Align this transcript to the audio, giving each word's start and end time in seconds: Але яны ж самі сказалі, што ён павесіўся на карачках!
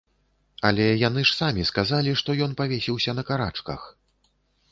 Але 0.67 0.87
яны 1.07 1.21
ж 1.31 1.35
самі 1.41 1.65
сказалі, 1.71 2.15
што 2.21 2.35
ён 2.45 2.57
павесіўся 2.61 3.11
на 3.17 3.23
карачках! 3.29 3.81